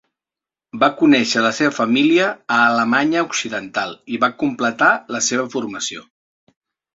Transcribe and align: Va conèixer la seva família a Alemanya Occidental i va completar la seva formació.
Va 0.83 0.87
conèixer 1.01 1.43
la 1.47 1.51
seva 1.57 1.73
família 1.79 2.25
a 2.55 2.57
Alemanya 2.69 3.23
Occidental 3.27 3.93
i 4.15 4.21
va 4.25 4.31
completar 4.45 4.89
la 5.17 5.23
seva 5.29 5.47
formació. 5.57 6.05